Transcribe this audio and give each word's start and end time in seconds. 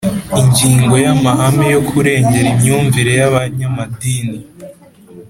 Ingingo 0.41 0.93
ya 1.03 1.11
Amahame 1.15 1.65
yo 1.75 1.81
kurengera 1.89 2.47
imyumvire 2.53 3.11
yabanyamadini 3.21 4.39